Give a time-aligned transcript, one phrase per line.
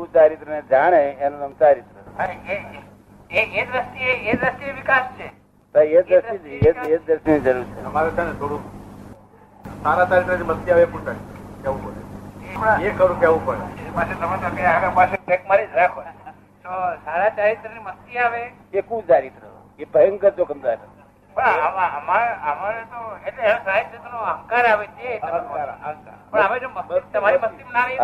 [0.00, 1.96] કુચારિત્ર ને જાણે એનું નામ ચારિત્ર.
[2.18, 2.56] અને એ
[3.30, 5.26] એ એ દ્રષ્ટિએ એ દ્રષ્ટિએ વિકાસ છે.
[5.74, 7.84] એ દ્રષ્ટિ એ એ દ્રષ્ટિની જરૂર છે.
[7.90, 8.62] અમારે છે ને થોડું
[9.82, 11.14] સારા ચારિત્ર મસ્તી આવે પૂછે.
[11.62, 12.00] કેવું પડે?
[12.86, 13.64] એ ખરું કેવું પડે?
[13.96, 16.00] પાસે તમે તો કે આગળ પાસે બ્રેક મારી જ રાખો.
[16.64, 16.70] તો
[17.04, 18.42] સારા ચારિત્રની મસ્તી આવે?
[18.72, 19.44] એ કુચારિત્ર
[19.78, 20.78] એ ભયંકર જોખમદાર
[21.36, 25.10] પણ આમાં અમારે અમારે તો એટલે સાહિત્ય નો અહંકાર આવે છે.
[25.20, 26.19] અહંકાર.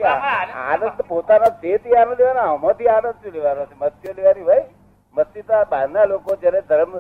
[0.05, 0.21] આ-
[0.65, 1.47] આનંદ પોતાનો
[2.15, 3.75] લેવાનો આમાંથી આનંદ શું લેવાનો છે?
[3.77, 4.67] મસ્તીઓ લેવાની ભાઈ
[5.17, 6.93] મસ્તી તો બહારના લોકો જયારે ધર્મ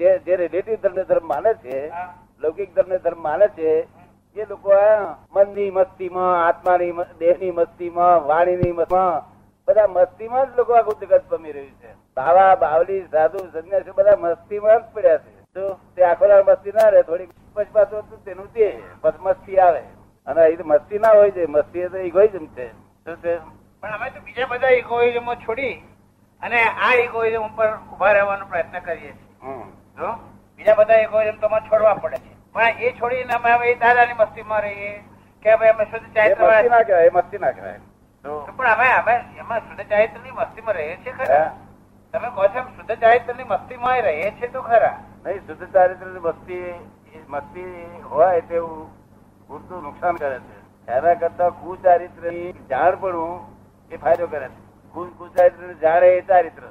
[0.00, 1.76] જે જે રિલેટિવ ધર્મ ધર્મ માને છે
[2.42, 3.68] લૌકિક ધર્મ ધર્મ માને છે
[4.36, 5.00] એ લોકો આ
[5.34, 9.22] મનની મસ્તીમાં આત્માની મ- દેહની મસ્તીમાં વાણીની મસ્તીમાં
[9.68, 11.90] બધા મસ્તીમાં જ લોકો આખું જગત પમી રહ્યું છે.
[12.16, 15.30] બાવા બાવલી સાધુ સંન્યાસી બધા મસ્તીમાં જ પડ્યા છે.
[15.54, 15.62] તો
[15.96, 18.66] તે આખો મસ્તી ના રહે થોડી પછી પાછું તેનું તે
[19.26, 19.82] મસ્તી આવે.
[20.26, 22.66] અને અહીં મસ્તી ના હોય છે મસ્તી તો ઇગોઇઝમ છે.
[23.04, 23.32] શું છે
[23.82, 25.76] પણ અમે તો બીજા બધા ઇગોઇઝમો છોડી
[26.42, 30.12] અને આ ઇગોઇઝમ ઉપર ઊભા રહેવાનો પ્રયત્ન કરીએ છીએ.
[30.56, 32.30] બીજા બધા ઇગોઇઝમ તો અમારે છોડવા પડે છે.
[32.54, 34.92] પણ એ છોડીને અમે હવે એ દાદાની મસ્તીમાં રહીએ
[35.42, 37.80] કે ભાઈ અમે શુદ્ધ ચારિત્ર મસ્તી ના કહેવાય એ મસ્તી ના કહેવાય.
[38.56, 41.14] પણ અમે અમે એમાં શુદ્ધ ચારિત્રની મસ્તીમાં રહીએ છીએ.
[41.18, 41.50] ખરા?
[42.14, 44.96] તમે કહો છો શુદ્ધ ચારિત્રની મસ્તી માં રહે છે તો ખરા.
[45.24, 46.74] નહીં શુદ્ધ ચારિત્ર મસ્તી
[47.28, 48.82] મસ્તી હોય તેવું
[49.46, 50.58] પૂરતું નુકસાન કરે છે.
[50.88, 52.24] એના કરતા કુચારિત્ર
[52.70, 53.40] જાણપણું
[53.90, 54.60] એ ફાયદો કરે છે.
[54.94, 56.68] કુચારિત્ર ને જાણે એ ચારિત્ર.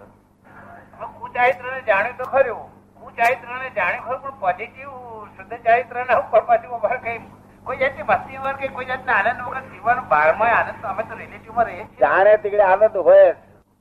[1.20, 2.62] કુચારિત્ર ને જાણ્યું તો ખરું.
[3.02, 4.90] કુચારિત્રને જાણ્યું ખરું પણ પોઝિટિવ
[5.36, 7.18] શુદ્ધ ચારિત્રના ઉપર પાછું ઉપર કઈ
[7.66, 11.20] કોઈ જાતની મસ્તી વગર કે કોઈ જાતના આનંદ વગર જીવન બારમાં આનંદ તો અમે તો
[11.24, 12.00] રિલેટિવમાં રહીએ છીએ.
[12.00, 13.30] જાણે તીકડે આનંદ હોય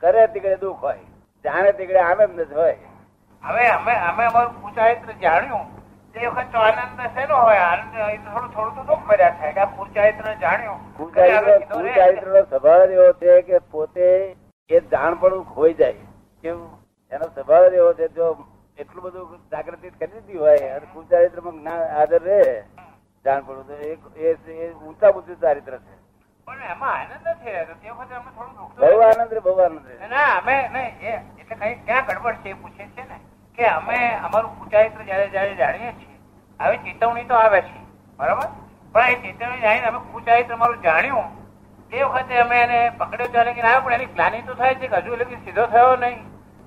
[0.02, 1.09] કરે તીકડે દુઃખ હોય.
[1.44, 2.76] જાણે તીકડે આનંદ જ હોય.
[3.44, 5.64] હવે અમે અમે અમારું કુચારિત્ર જાણ્યું.
[6.14, 7.94] તે વખત તો આનંદ શેનો હોય આનંદ
[8.26, 10.78] થોડું થોડું તો દુઃખ ભર્યા કે જાણ્યું.
[10.96, 11.66] કુચારિત્ર.
[11.72, 14.36] કુચારિત્ર નો સ્વભાવ એવો છે કે પોતે
[14.70, 16.04] એ જાણપણું ખોઈ જાય.
[16.42, 16.70] કેવું?
[17.12, 18.26] એનો સ્વભાવ એવો છે જો
[18.78, 22.64] એટલું બધું જાગૃતિ કરી દીધી હોય અને કુચારિત્રમાં જ્ઞાન હાજર રહે
[23.24, 25.94] જાણપણું તો એ ઊંચા ઊંચું ચારિત્ર છે.
[26.46, 26.78] પણ
[28.80, 33.16] બહુ આનંદ રે બહુ આનંદ ના અમે એટલે કઈ ક્યાં ગડબડ છે પૂછે છે ને?
[33.58, 36.16] કે અમે અમારું કુચારિત્ર જયારે જયારે જાણીએ છીએ
[36.60, 37.78] હવે ચેતવણી તો આવે છે
[38.18, 38.48] બરાબર?
[38.94, 41.28] પણ એ ચેતવણી જાણીને અમે કુચારિત્ર અમારું જાણ્યું
[41.92, 45.00] એ વખતે અમે એને પકડ્યો ત્યારે કે આવ્યો, પણ એની જ્ઞાની તો થાય છે કે
[45.00, 46.20] હજુ લગી સીધો થયો નહીં.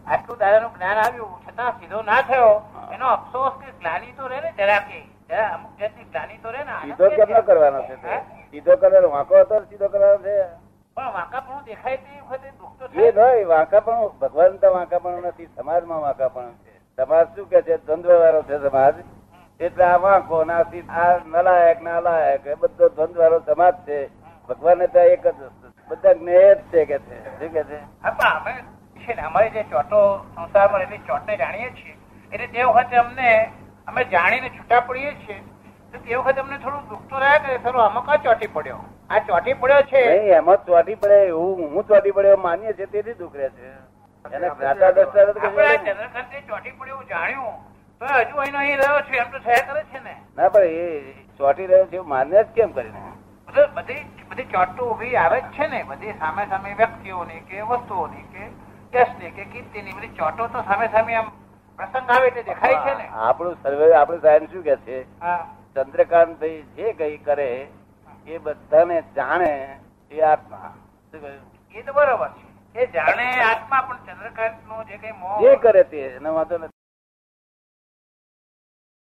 [0.07, 2.53] આટલું દાદાનું જ્ઞાન આવ્યું છતાં સીધો ના થયો.
[2.91, 4.99] એનો અફસોસ કે ગ્લાની તો રહે ને જરા કે
[5.29, 7.95] જરા અમુક જાતની જ્ઞાની તો રહે ને સીધો કેમ કરવાનો છે
[8.51, 10.35] સીધો કરવાનો વાંકો હતો સીધો કરવાનો છે?
[14.19, 16.73] ભગવાન તો વાંકાપણું નથી સમાજમાં વાંકાપણું છે.
[16.97, 17.77] સમાજ શું કે છે?
[17.77, 18.95] દ્વંદ્વ વાળો છે સમાજ.
[19.59, 24.07] એટલે આ વાંકો નાસી આ નલાયક નાલાયક એ બધો દ્વંદ્વ વાળો સમાજ છે.
[24.47, 25.67] ભગવાન તો એક જ છે.
[25.87, 27.39] બધા જ્ઞેય જ છે કે છે.
[27.39, 27.79] શું કે છે?
[28.01, 28.53] અમે
[29.05, 31.97] છે ને અમારી જે ચોટો સંસારમાં રહેલી ચોટને જાણીએ છીએ
[32.31, 33.51] એટલે તે વખતે અમને
[33.87, 35.39] અમે જાણીને છૂટા પડીએ છીએ.
[35.91, 38.79] તો તે વખતે અમને થોડું દુઃખ તો રહ્યા કે સર આમાં કા ચોટી પડ્યો.
[39.09, 40.01] આ ચોટી પડ્યો છે.
[40.37, 43.71] એમાં ચોટી પડે એવું હું ચોટી પડ્યો માનીએ છીએ તેથી દુઃખ રહે છે.
[44.25, 45.93] એને જ્ઞાતા દ્રષ્ટા તો આપણે આ કશું નહીં.
[45.93, 47.53] ચંદ્રકાંતે ચોટી પડ્યું જાણ્યું.
[48.01, 50.15] તો હજુ અહીં અહીં રહ્યો છે એમ તો થયા કરે છે ને.
[50.37, 53.03] ના પણ એ ચોટી રહ્યો છે માન્ય જ કેમ કરીને?
[53.77, 55.83] બધી બધી ચોટો ઊભી આવે જ છે ને.
[55.91, 58.49] બધી સામે સામે વ્યક્તિઓની કે વસ્તુઓની કે
[58.93, 61.31] કેસની કે કીર્તિની બધી ચોટો તો સામે સામે આમ
[61.79, 63.07] પ્રસંગ આવે એટલે દેખાય છે ને.
[63.27, 65.05] આપણું સર્વે આપણું સાયન્સ શું કે છે?
[65.75, 67.49] ચંદ્રકાંત ભાઈ જે કઈ કરે
[68.27, 69.79] એ બધાને જાણે
[70.11, 70.73] એ આત્મા?
[71.75, 72.45] એ તો બરોબર છે.
[72.75, 76.72] એ જાણે આત્મા પણ ચંદ્રકાંત નો જે કઈ મોહ જે કરે તે, એનો વાંધો નથી.